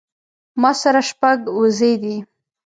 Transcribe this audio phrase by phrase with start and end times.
[0.61, 2.17] ما سره شپږ وزې دي